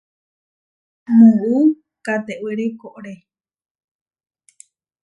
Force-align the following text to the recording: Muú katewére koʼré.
Muú 1.15 1.59
katewére 2.05 2.65
koʼré. 2.79 3.13